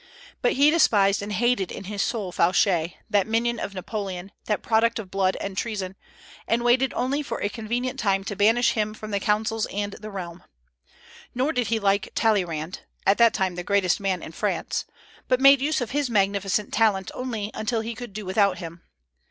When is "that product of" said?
4.45-5.11